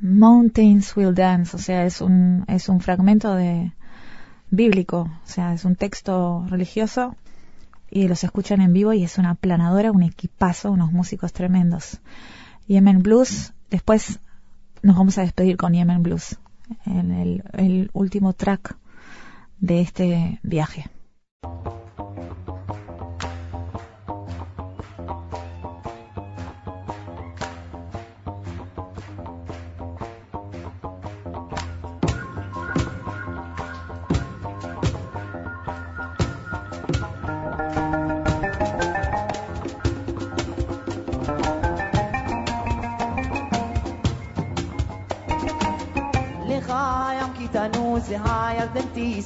Mountains 0.00 0.96
Will 0.96 1.14
Dance, 1.14 1.56
o 1.56 1.58
sea, 1.58 1.84
es 1.84 2.00
un, 2.00 2.44
es 2.46 2.68
un 2.68 2.80
fragmento 2.80 3.34
de 3.34 3.72
bíblico, 4.50 5.10
o 5.24 5.26
sea, 5.26 5.54
es 5.54 5.64
un 5.64 5.76
texto 5.76 6.46
religioso 6.48 7.16
y 7.94 8.08
los 8.08 8.24
escuchan 8.24 8.62
en 8.62 8.72
vivo 8.72 8.94
y 8.94 9.04
es 9.04 9.18
una 9.18 9.34
planadora, 9.34 9.92
un 9.92 10.02
equipazo, 10.02 10.72
unos 10.72 10.92
músicos 10.92 11.34
tremendos. 11.34 12.00
Yemen 12.66 13.02
Blues, 13.02 13.52
después 13.70 14.18
nos 14.82 14.96
vamos 14.96 15.18
a 15.18 15.22
despedir 15.22 15.58
con 15.58 15.74
Yemen 15.74 16.02
Blues, 16.02 16.38
en 16.86 17.12
el, 17.12 17.44
el 17.52 17.90
último 17.92 18.32
track 18.32 18.76
de 19.60 19.82
este 19.82 20.40
viaje. 20.42 20.86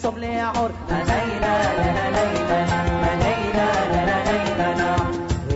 صب 0.03 0.19
لي 0.19 0.41
عور 0.41 0.71
لا 0.91 0.95
لهنينا 1.05 1.55
هنينا 3.03 3.69
لهنينا 3.93 4.97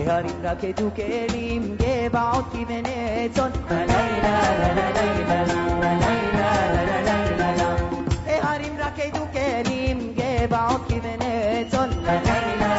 غارب 0.07 0.35
راكد 0.45 0.81
وكريم 0.81 1.77
جيب 1.81 2.15
عود 2.15 2.45
لا 2.51 2.65
بنيتون 2.65 3.51
لا 3.69 3.85
لهنينا 3.85 4.35
هنينا 5.83 6.49
لهنينا 6.73 7.77
غارب 8.43 8.73
راكد 8.79 9.17
وكريم 9.21 10.15
جيب 10.17 10.53
لا 10.53 10.81
في 10.89 11.89
لا 12.05 12.17
هنينا 12.17 12.73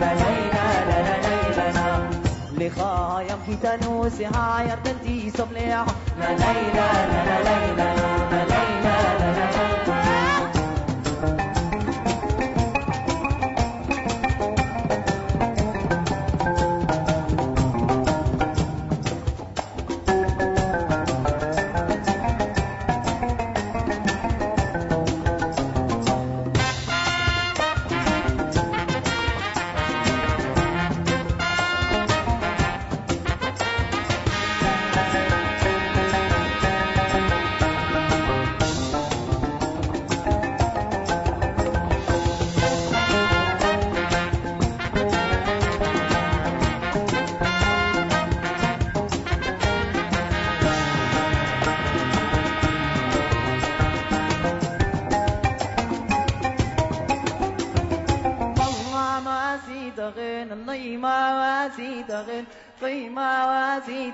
لا 0.00 0.12
هنينا 0.12 0.64
لهنينا 0.90 2.10
لخايم 2.58 3.38
في 3.46 3.56
تنوس 3.56 4.20
هاير 4.20 4.78
بنتي 4.84 5.30
صب 5.38 5.52
لي 5.52 5.72
عور 5.72 5.86
لا 6.20 6.24
لهنينا 6.24 6.88
لا 7.12 7.42
لهنينا 7.44 7.86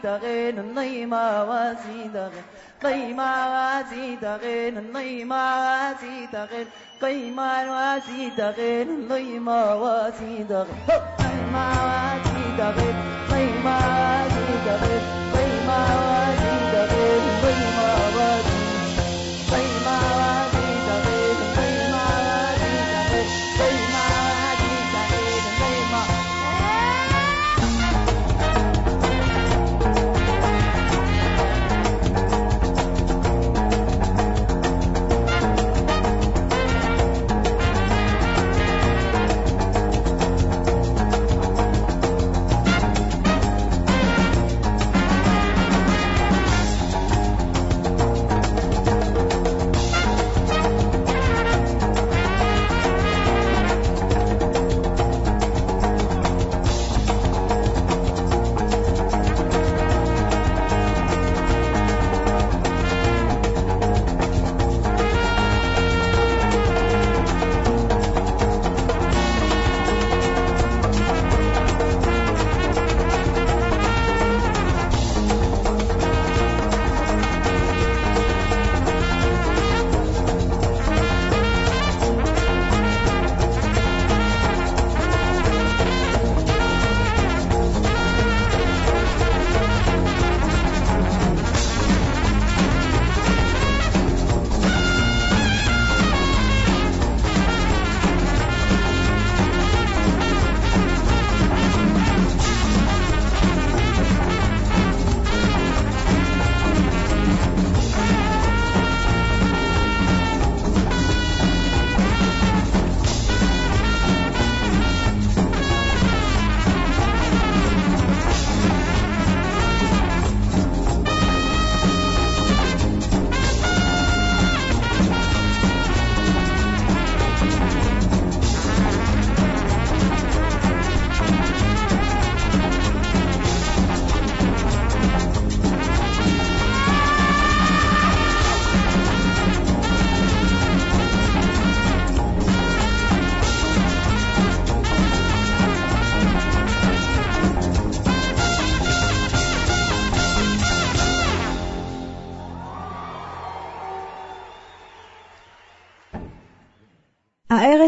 تغين 0.02 0.58
النيمة 0.58 1.44
واسي 1.44 2.10
تغين. 2.14 2.44
قيما 2.84 3.32
واسي 3.48 4.16
تغين 4.16 4.78
النيمة 4.78 5.44
واسي 5.60 6.26
تغين. 6.32 6.66
قيما 7.02 7.70
واسي 7.70 8.30
تغين 8.36 8.88
النيمة 8.88 9.74
واسي 9.74 10.44
تغين. 10.48 10.78
قيما 11.18 11.66
واسي 11.84 12.44
تغين. 12.58 12.96
قيما 13.30 13.78
واسي 13.78 14.46
تغين. 14.66 15.02
قيما 15.34 15.78
واسي 15.78 16.31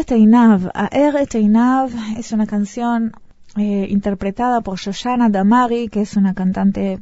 Aer 0.07 1.15
et 1.15 1.35
Einav 1.35 1.89
es 2.17 2.31
una 2.31 2.45
canción 2.45 3.11
eh, 3.57 3.87
interpretada 3.89 4.61
por 4.61 4.77
Shoshana 4.77 5.29
Damari, 5.29 5.89
que 5.89 6.01
es 6.01 6.15
una 6.15 6.35
cantante 6.35 6.99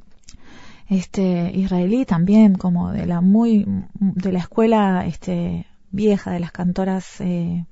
este, 0.87 1.51
israelí 1.53 2.05
también, 2.05 2.55
como 2.55 2.91
de 2.91 3.05
la 3.05 3.19
muy 3.19 3.65
de 3.99 4.31
la 4.31 4.39
escuela 4.39 5.05
este, 5.05 5.65
vieja 5.91 6.31
de 6.31 6.39
las 6.39 6.53
cantoras 6.53 7.19
eh, 7.19 7.65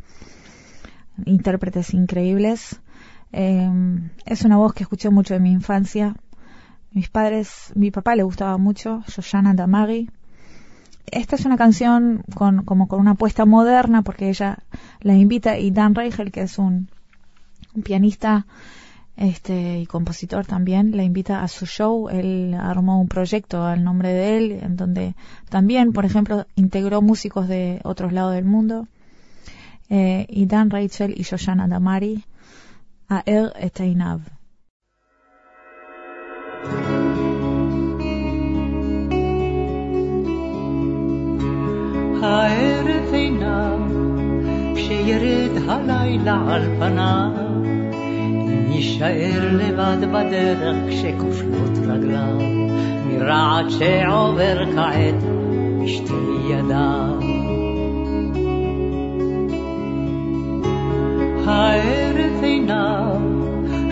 intérpretes 1.25 1.93
increíbles. 1.93 2.81
Eh, 3.31 3.69
es 4.25 4.43
una 4.43 4.57
voz 4.57 4.73
que 4.73 4.83
escuché 4.83 5.09
mucho 5.09 5.33
en 5.35 5.43
mi 5.43 5.51
infancia. 5.51 6.15
Mis 6.91 7.09
padres, 7.09 7.71
mi 7.75 7.89
papá 7.89 8.17
le 8.17 8.23
gustaba 8.23 8.57
mucho, 8.57 9.01
Shoshana 9.07 9.53
Damari. 9.53 10.09
Esta 11.05 11.35
es 11.35 11.45
una 11.45 11.57
canción 11.57 12.23
con, 12.35 12.63
como 12.63 12.87
con 12.87 12.99
una 12.99 13.11
apuesta 13.11 13.45
moderna 13.45 14.01
porque 14.01 14.29
ella 14.29 14.59
la 15.01 15.15
invita 15.15 15.57
y 15.57 15.71
Dan 15.71 15.95
Reichel, 15.95 16.31
que 16.31 16.41
es 16.41 16.57
un, 16.57 16.89
pianista 17.83 18.45
este, 19.17 19.79
y 19.79 19.85
compositor 19.85 20.45
también, 20.45 20.95
la 20.95 21.03
invita 21.03 21.43
a 21.43 21.47
su 21.47 21.65
show. 21.65 22.09
Él 22.09 22.55
armó 22.59 22.99
un 22.99 23.07
proyecto 23.07 23.63
al 23.63 23.83
nombre 23.83 24.13
de 24.13 24.37
él, 24.37 24.51
en 24.61 24.75
donde 24.77 25.15
también, 25.49 25.93
por 25.93 26.05
ejemplo, 26.05 26.45
integró 26.55 27.01
músicos 27.01 27.47
de 27.47 27.79
otros 27.83 28.13
lados 28.13 28.33
del 28.33 28.45
mundo. 28.45 28.87
Eh, 29.89 30.25
y 30.29 30.45
Dan 30.45 30.69
Rachel 30.69 31.13
y 31.17 31.23
Shoshana 31.23 31.67
Damari 31.67 32.23
a 33.09 33.23
Er 33.25 33.51
et 33.59 33.81
הערב 42.23 43.13
עיניו, 43.13 43.79
כשירד 44.75 45.51
הלילה 45.67 46.41
על 46.47 46.61
פניו, 46.79 47.31
אם 48.47 48.71
יישאר 48.71 49.49
לבד 49.51 49.97
בדרך 50.09 50.77
כשכושלות 50.89 51.77
רגליו, 51.87 52.37
מרעד 53.05 53.65
שעובר 53.69 54.65
כעת 54.75 55.23
בשתי 55.83 56.13
ידיו. 56.49 57.19
הערב 61.45 62.43
עיניו, 62.43 63.20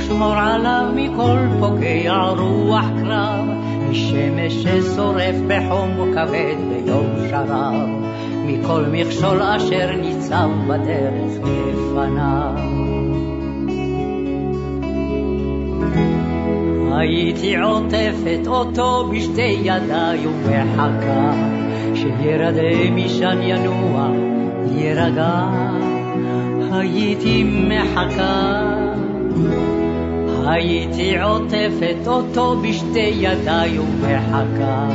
שמור 0.09 0.35
עליו 0.35 0.85
מכל 0.95 1.37
פוגע 1.59 2.13
רוח 2.37 2.85
קרב, 3.03 3.45
משמש 3.89 4.53
ששורף 4.53 5.35
בחום 5.47 6.13
כבד 6.13 6.55
ביום 6.69 7.05
שרב, 7.29 7.89
מכל 8.45 8.81
מכשול 8.91 9.41
אשר 9.41 9.91
ניצב 10.01 10.49
בדרך 10.67 11.31
לפניו. 11.43 12.53
הייתי 16.91 17.57
עוטפת 17.57 18.47
אותו 18.47 19.09
בשתי 19.11 19.57
ידיי 19.63 20.27
ומחכה 20.27 21.33
שירדה 21.95 22.91
משם 22.95 23.41
ינוע, 23.41 24.09
יירגע. 24.75 25.47
הייתי 26.71 27.43
מחכה, 27.43 28.69
הייתי 30.51 31.21
עוטפת 31.21 32.07
אותו 32.07 32.55
בשתי 32.61 32.99
ידיי 32.99 33.79
ומחכה 33.79 34.89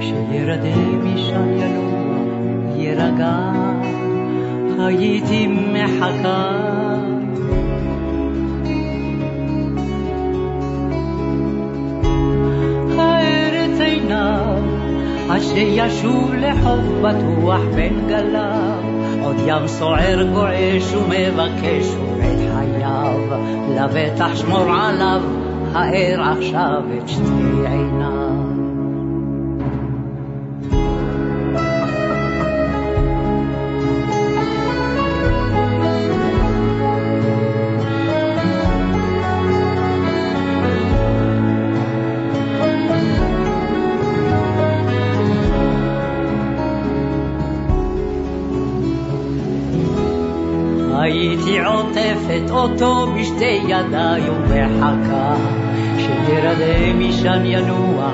שירדה 0.00 0.76
משם 1.02 1.48
ינוע, 1.58 2.76
יירגע. 2.76 3.50
הייתי 4.78 5.46
מחכה. 5.46 6.50
הארץ 12.98 13.80
עיניו, 13.80 14.62
עד 15.30 15.40
שישוב 15.40 16.34
לחוף 16.34 16.84
בטוח 17.02 17.60
בין 17.74 18.06
גליו, 18.08 18.82
עוד 19.22 19.36
ים 19.46 19.66
סוער 19.66 20.22
גועש 20.32 20.94
ומבקש 20.94 21.86
חייו, 22.20 22.49
לבטח 23.68 24.36
שמור 24.36 24.72
עליו, 24.72 25.22
האר 25.72 26.22
עכשיו 26.32 26.82
את 26.98 27.08
שתי 27.08 27.66
עיניו. 27.68 28.19
עוטפת 52.30 52.50
אותו 52.50 53.06
בשתי 53.06 53.60
ידיי 53.68 54.22
ומחכה 54.30 55.36
שירדה 55.98 56.92
משם 56.98 57.40
ינוע, 57.44 58.12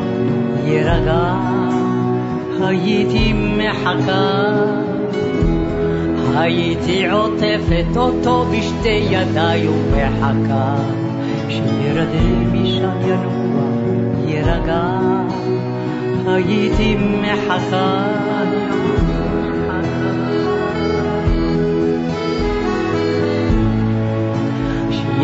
יירגע. 0.65 1.35
הייתי 2.63 3.33
מחכה, 3.33 4.53
הייתי 6.35 7.11
עוטפת 7.11 7.97
אותו 7.97 8.45
בשתי 8.45 9.07
ידיי 9.11 9.69
ומחכה 9.69 10.75
שירדה 11.49 12.27
משם 12.53 12.99
ינוע, 13.05 13.65
יירגע. 14.27 14.99
הייתי 16.27 16.97
מחכה. 16.97 18.07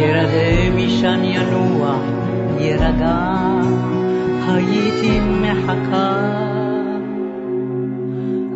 ירדה 0.01 0.69
משם 0.75 1.19
ינוע, 1.23 1.99
יירגע, 2.59 3.38
הייתי 4.47 5.19
מחכה, 5.19 6.13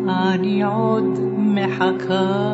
אני 0.08 0.62
עוד 0.62 1.18
מחכה. 1.36 2.52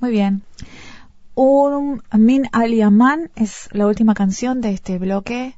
Muy 0.00 0.12
bien. 0.12 0.42
Un 1.34 2.02
Min 2.16 2.48
Al 2.52 2.72
Yaman 2.72 3.30
es 3.36 3.68
la 3.72 3.86
última 3.86 4.14
canción 4.14 4.60
de 4.60 4.70
este 4.70 4.98
bloque 4.98 5.54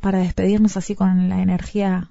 para 0.00 0.18
despedirnos 0.18 0.76
así 0.76 0.94
con 0.94 1.28
la 1.28 1.42
energía 1.42 2.10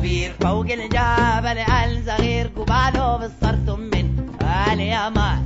كبير 0.00 0.32
فوق 0.40 0.66
الجبل 0.70 1.58
قال 1.64 2.02
صغير 2.06 2.46
قباله 2.56 3.16
بالصرثم 3.16 3.80
من 3.80 4.30
قال 4.40 4.80
يا 4.80 5.08
مال 5.08 5.42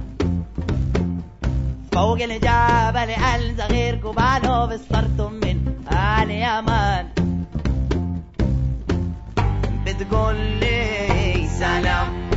فوق 1.93 2.23
الجبل 2.23 3.11
قال 3.25 3.55
صغير 3.59 3.95
قباله 3.97 4.67
بالصرثم 4.67 5.33
من 5.33 5.59
قال 5.91 6.31
يا 6.31 6.61
مال 6.61 7.07
بتقول 9.87 10.37
لي 10.37 11.49
سلام 11.59 12.31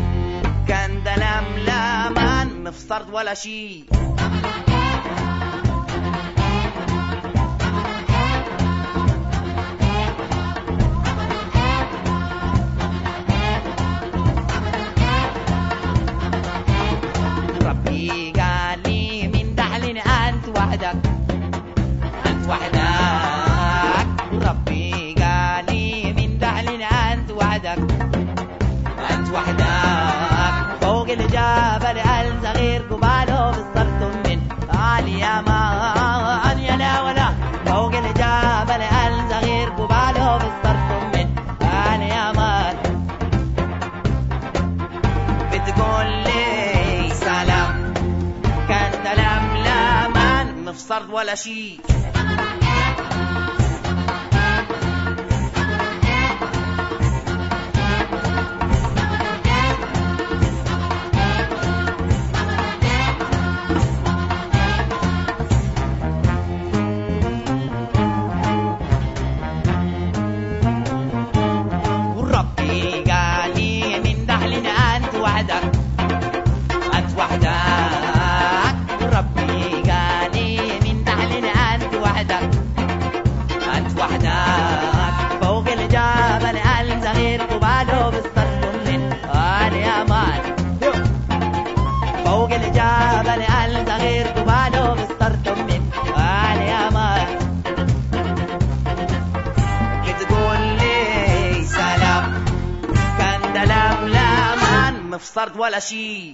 كان 0.67 1.03
ده 1.03 1.15
لملمان 1.15 2.63
مفصرت 2.63 3.09
ولا 3.13 3.33
شي. 3.33 3.83
وحدك. 22.49 24.07
ربي 24.47 25.15
قالي 25.21 26.13
من 26.17 26.39
دحلين 26.39 26.81
أنت 26.81 27.31
وحدك. 27.31 27.79
أنت 29.11 29.27
وحدك. 29.33 30.81
فوق 30.81 31.09
الجبل 31.09 31.97
قلب 31.99 32.35
صغير 32.43 32.81
قباله 32.91 33.51
بالصرت 33.51 34.01
من 34.27 34.39
عالي 34.79 35.19
يا 35.19 35.41
مان 35.41 36.59
يا 36.59 36.75
لا 36.77 37.01
ولا. 37.01 37.27
فوق 37.65 37.93
الجبل 37.95 38.81
قلب 38.95 39.29
صغير 39.31 39.69
قباله 39.69 40.37
بالصرت 40.37 40.89
من 41.13 41.27
عالي 41.61 42.07
يا 42.09 42.31
مان 42.31 42.75
بتقول 45.51 46.09
لي 46.25 46.43
سلام. 47.13 47.93
كان 48.69 48.91
تلملم 49.05 50.73
في 50.73 50.79
صرد 50.79 51.09
ولا 51.09 51.35
شيء 51.35 51.79
ما 105.17 105.57
ولا 105.57 105.79
شي. 105.79 106.33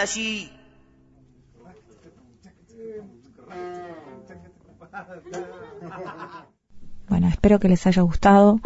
ولا 0.00 0.04
شي 0.04 0.50
Bueno, 7.08 7.28
espero 7.28 7.60
que 7.60 7.68
les 7.68 7.86
haya 7.86 8.02
gustado 8.02 8.60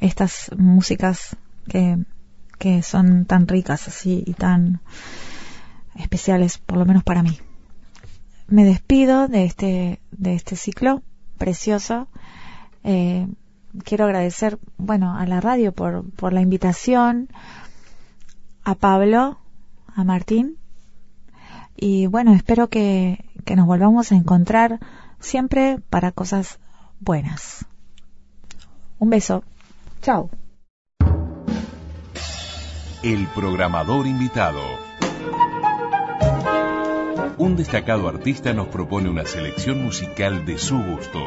estas 0.00 0.50
músicas 0.56 1.36
que, 1.68 1.98
que 2.58 2.82
son 2.82 3.24
tan 3.26 3.48
ricas 3.48 3.88
así 3.88 4.22
y 4.26 4.34
tan 4.34 4.80
especiales, 5.96 6.58
por 6.58 6.78
lo 6.78 6.86
menos 6.86 7.02
para 7.02 7.22
mí. 7.22 7.38
Me 8.46 8.64
despido 8.64 9.28
de 9.28 9.44
este, 9.44 10.00
de 10.12 10.34
este 10.34 10.56
ciclo 10.56 11.02
precioso. 11.38 12.08
Eh, 12.84 13.26
quiero 13.84 14.04
agradecer, 14.04 14.58
bueno, 14.76 15.16
a 15.16 15.26
la 15.26 15.40
radio 15.40 15.72
por, 15.72 16.08
por 16.12 16.32
la 16.32 16.40
invitación, 16.40 17.28
a 18.64 18.74
Pablo, 18.74 19.38
a 19.97 20.03
Martín, 20.03 20.57
y 21.75 22.05
bueno, 22.05 22.33
espero 22.33 22.69
que, 22.69 23.25
que 23.45 23.55
nos 23.55 23.65
volvamos 23.65 24.11
a 24.11 24.15
encontrar 24.15 24.79
siempre 25.19 25.79
para 25.89 26.11
cosas 26.11 26.59
buenas. 26.99 27.65
Un 28.99 29.09
beso. 29.09 29.43
Chao. 30.01 30.29
El 33.01 33.27
programador 33.27 34.05
invitado. 34.05 34.61
Un 37.37 37.55
destacado 37.55 38.07
artista 38.07 38.53
nos 38.53 38.67
propone 38.67 39.09
una 39.09 39.25
selección 39.25 39.83
musical 39.83 40.45
de 40.45 40.57
su 40.57 40.77
gusto. 40.77 41.19